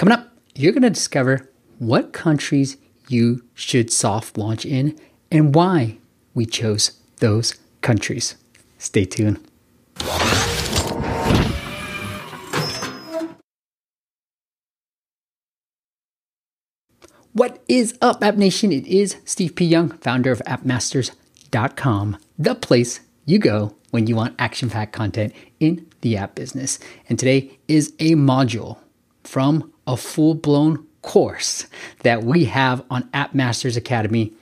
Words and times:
Coming 0.00 0.14
up, 0.14 0.30
you're 0.54 0.72
going 0.72 0.82
to 0.82 0.88
discover 0.88 1.50
what 1.78 2.14
countries 2.14 2.78
you 3.08 3.44
should 3.52 3.92
soft 3.92 4.38
launch 4.38 4.64
in 4.64 4.98
and 5.30 5.54
why 5.54 5.98
we 6.32 6.46
chose 6.46 6.92
those 7.18 7.56
countries. 7.82 8.34
Stay 8.78 9.04
tuned. 9.04 9.46
What 17.34 17.62
is 17.68 17.98
up, 18.00 18.24
App 18.24 18.36
Nation? 18.36 18.72
It 18.72 18.86
is 18.86 19.16
Steve 19.26 19.54
P. 19.54 19.66
Young, 19.66 19.90
founder 19.98 20.32
of 20.32 20.40
AppMasters.com, 20.46 22.16
the 22.38 22.54
place 22.54 23.00
you 23.26 23.38
go 23.38 23.76
when 23.90 24.06
you 24.06 24.16
want 24.16 24.34
action 24.38 24.70
packed 24.70 24.94
content 24.94 25.34
in 25.58 25.86
the 26.00 26.16
app 26.16 26.34
business. 26.34 26.78
And 27.10 27.18
today 27.18 27.58
is 27.68 27.92
a 27.98 28.12
module 28.12 28.78
from 29.24 29.70
a 29.90 29.96
full 29.96 30.34
blown 30.34 30.86
course 31.02 31.66
that 32.02 32.22
we 32.22 32.44
have 32.44 32.84
on 32.90 33.08
App 33.12 33.34
Masters 33.34 33.76
Academy, 33.76 34.32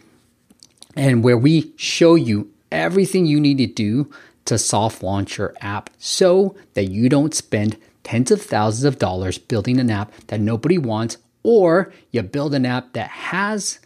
and 0.95 1.25
where 1.25 1.39
we 1.39 1.73
show 1.77 2.17
you 2.17 2.51
everything 2.71 3.25
you 3.25 3.41
need 3.41 3.59
to 3.59 3.67
do 3.67 4.11
to 4.45 4.59
soft 4.59 5.03
launch 5.03 5.39
your 5.39 5.55
app 5.61 5.91
so 5.99 6.55
that 6.75 6.91
you 6.91 7.09
don't 7.09 7.35
spend 7.35 7.79
tens 8.03 8.31
of 8.31 8.43
thousands 8.43 8.85
of 8.85 8.99
dollars 8.99 9.39
building 9.39 9.79
an 9.79 9.91
app 9.91 10.13
that 10.27 10.41
nobody 10.41 10.77
wants 10.77 11.17
or 11.43 11.93
you 12.11 12.23
build 12.23 12.55
an 12.55 12.67
app 12.67 12.93
that 12.93 13.09
has 13.09 13.79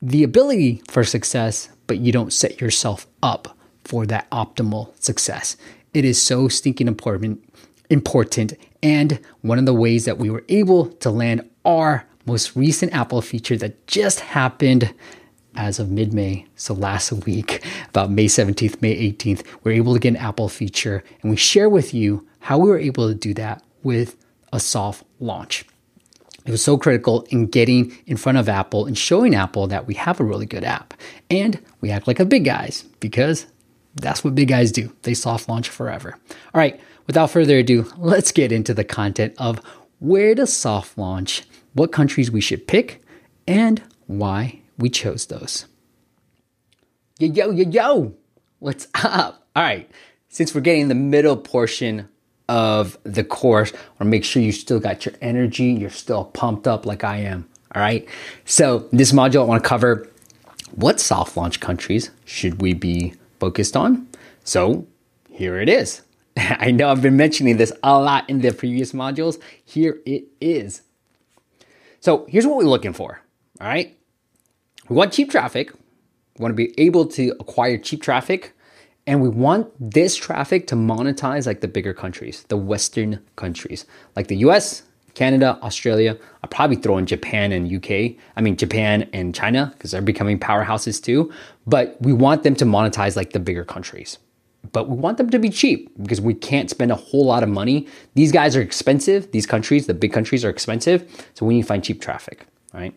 the 0.00 0.24
ability 0.24 0.82
for 0.88 1.04
success, 1.04 1.68
but 1.86 1.98
you 1.98 2.10
don't 2.10 2.32
set 2.32 2.60
yourself 2.60 3.06
up 3.22 3.56
for 3.84 4.04
that 4.06 4.28
optimal 4.30 4.90
success. 5.00 5.56
It 5.94 6.04
is 6.04 6.20
so 6.20 6.48
stinking 6.48 6.88
important, 6.88 7.44
important. 7.88 8.54
And 8.82 9.20
one 9.42 9.58
of 9.58 9.66
the 9.66 9.74
ways 9.74 10.04
that 10.06 10.18
we 10.18 10.30
were 10.30 10.44
able 10.48 10.86
to 10.86 11.10
land 11.10 11.48
our 11.64 12.06
most 12.26 12.56
recent 12.56 12.92
Apple 12.92 13.22
feature 13.22 13.56
that 13.56 13.86
just 13.86 14.20
happened 14.20 14.94
as 15.54 15.78
of 15.78 15.90
mid 15.90 16.12
May, 16.14 16.46
so 16.56 16.74
last 16.74 17.12
week, 17.12 17.64
about 17.88 18.10
May 18.10 18.26
17th, 18.26 18.80
May 18.80 19.12
18th, 19.12 19.44
we 19.62 19.72
are 19.72 19.74
able 19.74 19.92
to 19.92 20.00
get 20.00 20.10
an 20.10 20.16
Apple 20.16 20.48
feature 20.48 21.04
and 21.20 21.30
we 21.30 21.36
share 21.36 21.68
with 21.68 21.92
you 21.92 22.26
how 22.40 22.58
we 22.58 22.68
were 22.68 22.78
able 22.78 23.08
to 23.08 23.14
do 23.14 23.34
that 23.34 23.62
with 23.82 24.16
a 24.52 24.60
soft 24.60 25.04
launch. 25.20 25.64
It 26.44 26.50
was 26.50 26.62
so 26.62 26.76
critical 26.76 27.22
in 27.30 27.46
getting 27.46 27.96
in 28.06 28.16
front 28.16 28.38
of 28.38 28.48
Apple 28.48 28.86
and 28.86 28.98
showing 28.98 29.34
Apple 29.34 29.68
that 29.68 29.86
we 29.86 29.94
have 29.94 30.18
a 30.18 30.24
really 30.24 30.46
good 30.46 30.64
app. 30.64 30.94
And 31.30 31.60
we 31.80 31.90
act 31.90 32.08
like 32.08 32.18
a 32.18 32.24
big 32.24 32.44
guys 32.44 32.82
because 32.98 33.46
that's 33.96 34.24
what 34.24 34.34
big 34.34 34.48
guys 34.48 34.72
do. 34.72 34.92
They 35.02 35.14
soft 35.14 35.48
launch 35.48 35.68
forever. 35.68 36.16
All 36.54 36.58
right, 36.58 36.80
without 37.06 37.30
further 37.30 37.58
ado, 37.58 37.90
let's 37.96 38.32
get 38.32 38.52
into 38.52 38.74
the 38.74 38.84
content 38.84 39.34
of 39.38 39.60
where 39.98 40.34
to 40.34 40.46
soft 40.46 40.96
launch, 40.98 41.44
what 41.74 41.92
countries 41.92 42.30
we 42.30 42.40
should 42.40 42.66
pick, 42.66 43.02
and 43.46 43.82
why 44.06 44.60
we 44.78 44.88
chose 44.88 45.26
those. 45.26 45.66
Yo, 47.18 47.28
yo, 47.28 47.50
yo, 47.50 47.68
yo, 47.68 48.14
what's 48.58 48.88
up? 48.94 49.46
All 49.54 49.62
right, 49.62 49.90
since 50.28 50.54
we're 50.54 50.62
getting 50.62 50.88
the 50.88 50.94
middle 50.94 51.36
portion 51.36 52.08
of 52.48 52.98
the 53.04 53.24
course 53.24 53.72
or 54.00 54.06
make 54.06 54.24
sure 54.24 54.42
you 54.42 54.52
still 54.52 54.80
got 54.80 55.06
your 55.06 55.14
energy, 55.20 55.66
you're 55.72 55.90
still 55.90 56.24
pumped 56.24 56.66
up 56.66 56.84
like 56.84 57.04
I 57.04 57.18
am. 57.18 57.48
All 57.74 57.80
right. 57.80 58.06
So, 58.44 58.88
this 58.92 59.12
module, 59.12 59.42
I 59.42 59.44
want 59.44 59.62
to 59.62 59.68
cover 59.68 60.08
what 60.72 61.00
soft 61.00 61.36
launch 61.36 61.60
countries 61.60 62.10
should 62.24 62.60
we 62.60 62.74
be 62.74 63.14
focused 63.42 63.76
on? 63.76 64.06
So, 64.44 64.86
here 65.28 65.58
it 65.60 65.68
is. 65.68 66.02
I 66.66 66.70
know 66.70 66.88
I've 66.88 67.02
been 67.02 67.16
mentioning 67.16 67.56
this 67.56 67.72
a 67.82 67.98
lot 67.98 68.30
in 68.30 68.40
the 68.40 68.52
previous 68.52 68.92
modules. 68.92 69.40
Here 69.64 69.98
it 70.06 70.24
is. 70.40 70.82
So, 71.98 72.24
here's 72.28 72.46
what 72.46 72.56
we're 72.56 72.74
looking 72.74 72.92
for. 72.92 73.20
All 73.60 73.66
right. 73.66 73.98
We 74.88 74.94
want 74.94 75.12
cheap 75.12 75.28
traffic. 75.30 75.72
We 76.38 76.42
want 76.42 76.52
to 76.52 76.60
be 76.64 76.72
able 76.78 77.06
to 77.18 77.34
acquire 77.40 77.78
cheap 77.78 78.00
traffic 78.00 78.54
and 79.08 79.20
we 79.20 79.28
want 79.28 79.66
this 79.80 80.14
traffic 80.14 80.68
to 80.68 80.76
monetize 80.76 81.44
like 81.44 81.60
the 81.62 81.68
bigger 81.68 81.92
countries, 81.92 82.44
the 82.48 82.56
Western 82.56 83.18
countries, 83.34 83.86
like 84.14 84.28
the 84.28 84.36
US, 84.48 84.84
Canada, 85.14 85.58
Australia. 85.62 86.16
I'll 86.42 86.50
probably 86.50 86.76
throw 86.76 86.98
in 86.98 87.06
Japan 87.06 87.52
and 87.52 87.72
UK. 87.72 88.16
I 88.36 88.40
mean, 88.40 88.56
Japan 88.56 89.08
and 89.12 89.34
China, 89.34 89.72
because 89.72 89.90
they're 89.90 90.02
becoming 90.02 90.38
powerhouses 90.38 91.02
too. 91.02 91.32
But 91.66 91.96
we 92.00 92.12
want 92.12 92.42
them 92.42 92.54
to 92.56 92.64
monetize 92.64 93.16
like 93.16 93.32
the 93.32 93.40
bigger 93.40 93.64
countries. 93.64 94.18
But 94.72 94.88
we 94.88 94.96
want 94.96 95.18
them 95.18 95.28
to 95.30 95.38
be 95.38 95.48
cheap 95.48 95.90
because 96.00 96.20
we 96.20 96.34
can't 96.34 96.70
spend 96.70 96.92
a 96.92 96.96
whole 96.96 97.26
lot 97.26 97.42
of 97.42 97.48
money. 97.48 97.88
These 98.14 98.30
guys 98.30 98.54
are 98.56 98.60
expensive. 98.60 99.32
These 99.32 99.46
countries, 99.46 99.86
the 99.86 99.94
big 99.94 100.12
countries, 100.12 100.44
are 100.44 100.50
expensive. 100.50 101.28
So 101.34 101.44
we 101.44 101.54
need 101.54 101.62
to 101.62 101.68
find 101.68 101.82
cheap 101.82 102.00
traffic, 102.00 102.46
right? 102.72 102.94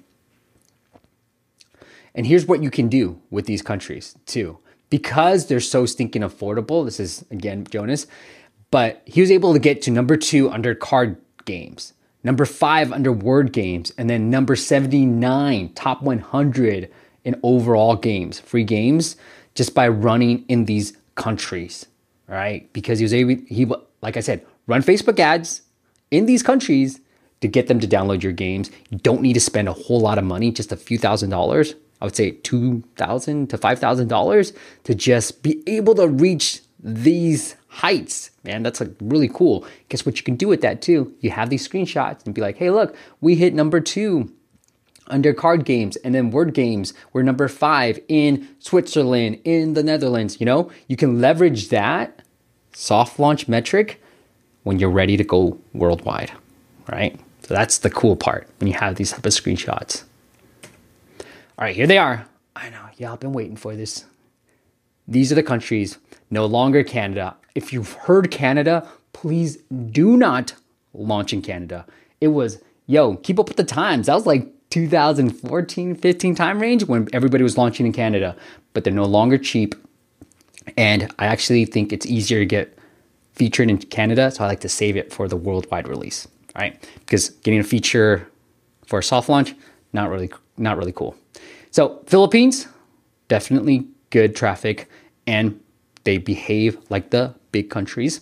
And 2.14 2.28
here's 2.28 2.46
what 2.46 2.64
you 2.64 2.72
can 2.72 2.88
do 2.88 3.20
with 3.30 3.46
these 3.46 3.62
countries 3.62 4.16
too 4.26 4.60
because 4.90 5.48
they're 5.48 5.60
so 5.60 5.86
stinking 5.86 6.22
affordable. 6.22 6.86
This 6.86 7.00
is 7.00 7.26
again 7.32 7.66
Jonas, 7.70 8.08
but 8.72 9.02
he 9.06 9.22
was 9.22 9.32
able 9.32 9.54
to 9.54 9.60
get 9.60 9.82
to 9.84 9.92
number 9.92 10.16
two 10.18 10.50
under 10.50 10.76
card 10.76 11.18
games, 11.46 11.94
number 12.26 12.44
five 12.44 12.92
under 12.92 13.12
word 13.12 13.54
games, 13.54 13.94
and 13.98 14.10
then 14.10 14.30
number 14.30 14.56
79, 14.56 15.70
top 15.74 16.02
100 16.02 16.92
in 17.24 17.40
overall 17.44 17.96
games, 17.96 18.40
free 18.40 18.66
games, 18.66 19.16
just 19.54 19.74
by 19.74 19.88
running 19.88 20.44
in 20.50 20.66
these 20.66 20.98
countries, 21.16 21.86
right? 22.28 22.72
Because 22.74 23.00
he 23.00 23.06
was 23.06 23.14
able, 23.14 23.38
he, 23.48 23.66
like 24.02 24.18
I 24.18 24.20
said, 24.20 24.46
run 24.68 24.84
Facebook 24.84 25.20
ads 25.20 25.62
in 26.12 26.26
these 26.26 26.44
countries 26.44 27.00
to 27.40 27.48
get 27.48 27.68
them 27.68 27.80
to 27.80 27.88
download 27.88 28.24
your 28.24 28.34
games. 28.34 28.70
You 28.90 28.98
don't 28.98 29.22
need 29.22 29.34
to 29.34 29.40
spend 29.40 29.70
a 29.70 29.74
whole 29.74 30.02
lot 30.02 30.18
of 30.18 30.26
money, 30.26 30.52
just 30.52 30.74
a 30.74 30.78
few 30.78 30.98
thousand 30.98 31.30
dollars 31.30 31.76
I 32.02 32.06
would 32.06 32.16
say 32.16 32.32
two 32.32 32.84
thousand 32.98 33.50
to 33.50 33.58
five 33.58 33.80
thousand 33.80 34.10
dollars 34.10 34.54
to 34.84 34.96
just 34.96 35.42
be 35.44 35.64
able 35.68 35.96
to 35.96 36.08
reach 36.08 36.62
these 36.80 37.56
heights. 37.76 38.32
Man, 38.44 38.64
that's 38.64 38.80
like 38.80 38.92
really 39.02 39.28
cool. 39.28 39.66
Guess 39.90 40.06
what 40.06 40.18
you 40.18 40.24
can 40.24 40.36
do 40.36 40.48
with 40.48 40.62
that 40.62 40.82
too? 40.82 41.14
You 41.22 41.32
have 41.32 41.50
these 41.50 41.68
screenshots 41.68 42.26
and 42.26 42.34
be 42.34 42.42
like, 42.42 42.58
hey, 42.58 42.70
look, 42.70 42.96
we 43.22 43.36
hit 43.36 43.54
number 43.54 43.80
two 43.80 44.32
under 45.08 45.34
card 45.34 45.66
games 45.66 45.98
and 45.98 46.16
then 46.16 46.32
word 46.32 46.56
games 46.56 46.92
we're 47.14 47.22
number 47.22 47.48
five 47.48 48.00
in 48.08 48.48
switzerland 48.58 49.40
in 49.44 49.76
the 49.76 49.84
netherlands 49.84 50.40
you 50.40 50.48
know 50.48 50.72
you 50.88 50.98
can 50.98 51.22
leverage 51.22 51.70
that 51.70 52.24
soft 52.74 53.20
launch 53.20 53.48
metric 53.48 54.02
when 54.64 54.80
you're 54.80 54.90
ready 54.90 55.16
to 55.16 55.24
go 55.24 55.60
worldwide 55.74 56.32
right 56.92 57.20
so 57.44 57.54
that's 57.54 57.78
the 57.78 57.90
cool 57.92 58.16
part 58.16 58.50
when 58.60 58.68
you 58.68 58.74
have 58.74 58.96
these 58.96 59.12
type 59.12 59.24
of 59.28 59.32
screenshots 59.32 60.06
all 61.58 61.64
right, 61.64 61.76
here 61.76 61.88
they 61.88 61.98
are. 61.98 62.28
I 62.54 62.70
know, 62.70 62.90
y'all 62.98 63.16
been 63.16 63.32
waiting 63.32 63.56
for 63.56 63.78
this. 63.78 64.04
These 65.08 65.32
are 65.32 65.36
the 65.36 65.44
countries, 65.44 65.98
no 66.30 66.46
longer 66.46 66.84
Canada. 66.84 67.36
If 67.54 67.72
you've 67.72 67.94
heard 67.94 68.32
Canada, 68.32 68.88
please 69.14 69.58
do 69.92 70.18
not 70.18 70.54
launch 70.94 71.34
in 71.34 71.42
Canada. 71.42 71.86
It 72.22 72.30
was, 72.30 72.62
yo, 72.88 73.16
keep 73.18 73.40
up 73.40 73.48
with 73.48 73.58
the 73.58 73.64
times. 73.64 74.08
That 74.08 74.16
was 74.16 74.26
like 74.26 74.52
2014, 74.72 75.96
15 75.96 76.36
time 76.36 76.60
range 76.60 76.86
when 76.86 77.08
everybody 77.14 77.44
was 77.44 77.58
launching 77.58 77.86
in 77.86 77.94
Canada, 77.94 78.36
but 78.74 78.84
they're 78.84 78.94
no 78.94 79.06
longer 79.06 79.38
cheap. 79.38 79.76
And 80.78 81.14
I 81.20 81.28
actually 81.28 81.66
think 81.66 81.94
it's 81.94 82.06
easier 82.06 82.40
to 82.40 82.46
get 82.46 82.78
featured 83.34 83.70
in 83.70 83.78
Canada, 83.78 84.32
so 84.32 84.44
I 84.44 84.48
like 84.48 84.62
to 84.62 84.70
save 84.70 84.98
it 84.98 85.14
for 85.14 85.28
the 85.28 85.38
worldwide 85.38 85.88
release, 85.88 86.28
right? 86.56 86.82
Because 87.00 87.30
getting 87.30 87.60
a 87.60 87.64
feature 87.64 88.28
for 88.88 89.00
a 89.00 89.04
soft 89.04 89.30
launch, 89.30 89.54
not 89.94 90.10
really, 90.10 90.32
not 90.58 90.78
really 90.78 90.94
cool. 90.94 91.16
So, 91.72 92.02
Philippines, 92.08 92.68
definitely 93.28 93.88
good 94.16 94.34
traffic 94.34 94.78
and 95.28 95.60
they 96.06 96.18
behave 96.18 96.78
like 96.90 97.10
the 97.10 97.34
big 97.52 97.70
countries. 97.70 98.22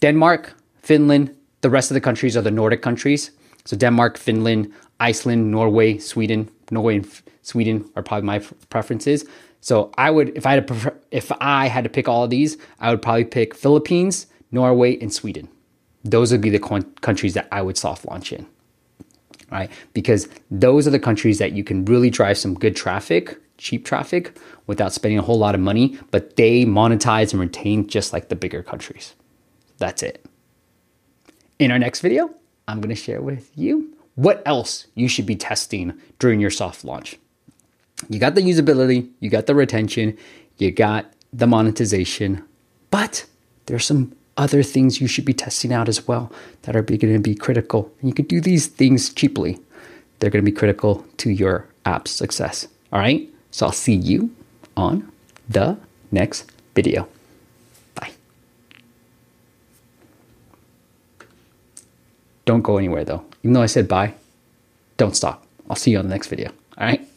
Denmark, 0.00 0.54
Finland, 0.82 1.34
the 1.62 1.70
rest 1.70 1.90
of 1.90 1.94
the 1.94 2.00
countries 2.08 2.36
are 2.36 2.42
the 2.42 2.56
Nordic 2.60 2.82
countries. 2.82 3.32
So, 3.64 3.76
Denmark, 3.76 4.16
Finland, 4.16 4.72
Iceland, 5.00 5.50
Norway, 5.50 5.98
Sweden. 5.98 6.48
Norway 6.70 6.96
and 6.96 7.06
Sweden 7.42 7.84
are 7.96 8.02
probably 8.02 8.26
my 8.26 8.38
preferences. 8.68 9.24
So, 9.60 9.90
I 10.06 10.08
would, 10.14 10.28
if 10.36 10.46
I 10.46 10.50
had 10.52 10.66
to, 10.66 10.74
prefer, 10.74 10.94
if 11.10 11.32
I 11.40 11.66
had 11.66 11.84
to 11.84 11.90
pick 11.90 12.06
all 12.08 12.22
of 12.24 12.30
these, 12.30 12.56
I 12.78 12.90
would 12.90 13.02
probably 13.02 13.24
pick 13.24 13.54
Philippines, 13.54 14.26
Norway, 14.52 14.98
and 15.00 15.12
Sweden. 15.12 15.48
Those 16.04 16.30
would 16.32 16.42
be 16.42 16.50
the 16.50 16.64
countries 17.08 17.34
that 17.34 17.48
I 17.50 17.60
would 17.62 17.78
soft 17.78 18.04
launch 18.06 18.32
in 18.32 18.46
right? 19.50 19.70
Because 19.92 20.28
those 20.50 20.86
are 20.86 20.90
the 20.90 21.04
countries 21.08 21.38
that 21.38 21.52
you 21.52 21.62
can 21.62 21.84
really 21.84 22.10
drive 22.10 22.36
some 22.36 22.54
good 22.54 22.74
traffic, 22.74 23.38
cheap 23.58 23.84
traffic, 23.84 24.38
without 24.66 24.92
spending 24.92 25.18
a 25.18 25.22
whole 25.22 25.38
lot 25.38 25.54
of 25.54 25.60
money, 25.60 25.98
but 26.10 26.36
they 26.36 26.64
monetize 26.64 27.32
and 27.32 27.40
retain 27.40 27.86
just 27.86 28.12
like 28.12 28.28
the 28.28 28.36
bigger 28.36 28.62
countries. 28.62 29.14
That's 29.78 30.02
it. 30.02 30.24
In 31.58 31.70
our 31.70 31.78
next 31.78 32.00
video, 32.00 32.30
I'm 32.66 32.80
going 32.80 32.94
to 32.94 32.94
share 32.94 33.20
with 33.20 33.50
you 33.54 33.96
what 34.14 34.42
else 34.46 34.86
you 34.94 35.08
should 35.08 35.26
be 35.26 35.36
testing 35.36 35.94
during 36.18 36.40
your 36.40 36.50
soft 36.50 36.84
launch. 36.84 37.16
You 38.08 38.18
got 38.18 38.34
the 38.34 38.42
usability, 38.42 39.10
you 39.20 39.30
got 39.30 39.46
the 39.46 39.54
retention, 39.54 40.16
you 40.58 40.70
got 40.70 41.12
the 41.32 41.46
monetization, 41.46 42.44
but 42.90 43.26
there's 43.66 43.84
some 43.84 44.14
other 44.36 44.62
things 44.62 45.00
you 45.00 45.06
should 45.06 45.24
be 45.24 45.34
testing 45.34 45.72
out 45.72 45.88
as 45.88 46.06
well 46.08 46.32
that 46.62 46.74
are 46.74 46.82
going 46.82 46.98
to 46.98 47.18
be 47.18 47.34
critical. 47.34 47.92
And 48.00 48.08
you 48.08 48.14
can 48.14 48.26
do 48.26 48.40
these 48.40 48.66
things 48.66 49.12
cheaply. 49.12 49.58
They're 50.18 50.30
going 50.30 50.44
to 50.44 50.50
be 50.50 50.56
critical 50.56 51.04
to 51.18 51.30
your 51.30 51.68
app's 51.84 52.10
success. 52.10 52.66
All 52.92 52.98
right. 52.98 53.28
So 53.54 53.66
I'll 53.66 53.72
see 53.72 53.94
you 53.94 54.34
on 54.76 55.12
the 55.48 55.78
next 56.10 56.50
video. 56.74 57.06
Bye. 57.94 58.10
Don't 62.46 62.62
go 62.62 62.78
anywhere 62.78 63.04
though. 63.04 63.24
Even 63.44 63.52
though 63.52 63.62
I 63.62 63.66
said 63.66 63.86
bye, 63.86 64.14
don't 64.96 65.14
stop. 65.14 65.46
I'll 65.70 65.76
see 65.76 65.92
you 65.92 65.98
on 65.98 66.06
the 66.06 66.10
next 66.10 66.26
video. 66.26 66.48
All 66.76 66.84
right. 66.84 67.08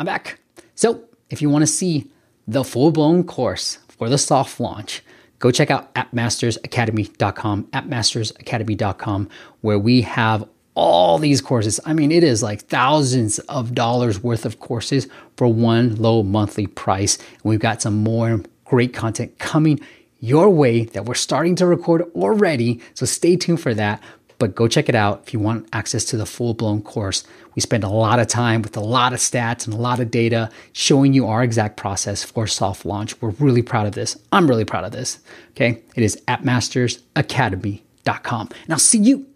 I'm 0.00 0.06
back. 0.06 0.40
So 0.74 1.04
if 1.30 1.40
you 1.40 1.48
want 1.48 1.62
to 1.62 1.68
see 1.68 2.10
the 2.48 2.64
full 2.64 2.90
blown 2.90 3.22
course 3.22 3.78
for 3.86 4.08
the 4.08 4.18
soft 4.18 4.58
launch, 4.58 5.04
go 5.38 5.52
check 5.52 5.70
out 5.70 5.94
appmastersacademy.com, 5.94 7.64
appmastersacademy.com, 7.66 9.28
where 9.60 9.78
we 9.78 10.00
have 10.00 10.48
all 10.74 11.18
these 11.18 11.40
courses. 11.40 11.78
I 11.84 11.92
mean, 11.92 12.10
it 12.10 12.24
is 12.24 12.42
like 12.42 12.62
thousands 12.62 13.38
of 13.40 13.74
dollars 13.74 14.22
worth 14.22 14.46
of 14.46 14.60
courses 14.60 15.06
for 15.36 15.46
one 15.46 15.96
low 15.96 16.22
monthly 16.22 16.66
price. 16.66 17.18
And 17.18 17.44
we've 17.44 17.60
got 17.60 17.82
some 17.82 18.02
more 18.02 18.40
great 18.64 18.94
content 18.94 19.38
coming 19.38 19.80
your 20.20 20.48
way 20.48 20.84
that 20.86 21.04
we're 21.04 21.14
starting 21.14 21.56
to 21.56 21.66
record 21.66 22.02
already. 22.14 22.80
So 22.94 23.04
stay 23.06 23.36
tuned 23.36 23.60
for 23.60 23.74
that. 23.74 24.02
But 24.38 24.54
go 24.54 24.66
check 24.66 24.88
it 24.88 24.94
out 24.94 25.24
if 25.26 25.32
you 25.32 25.38
want 25.38 25.68
access 25.72 26.04
to 26.06 26.16
the 26.16 26.26
full 26.26 26.54
blown 26.54 26.82
course. 26.82 27.22
We 27.54 27.60
spend 27.60 27.84
a 27.84 27.88
lot 27.88 28.18
of 28.18 28.26
time 28.26 28.62
with 28.62 28.76
a 28.76 28.80
lot 28.80 29.12
of 29.12 29.20
stats 29.20 29.66
and 29.66 29.74
a 29.74 29.76
lot 29.76 30.00
of 30.00 30.10
data 30.10 30.50
showing 30.72 31.12
you 31.12 31.28
our 31.28 31.44
exact 31.44 31.76
process 31.76 32.24
for 32.24 32.48
soft 32.48 32.84
launch. 32.84 33.20
We're 33.20 33.30
really 33.30 33.62
proud 33.62 33.86
of 33.86 33.92
this. 33.92 34.16
I'm 34.32 34.48
really 34.48 34.64
proud 34.64 34.84
of 34.84 34.90
this. 34.90 35.20
Okay. 35.50 35.82
It 35.94 36.02
is 36.02 36.20
appmastersacademy.com. 36.26 38.48
And 38.64 38.72
I'll 38.72 38.78
see 38.78 38.98
you 38.98 39.26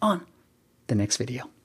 on 0.00 0.24
the 0.90 0.96
next 0.96 1.16
video. 1.16 1.59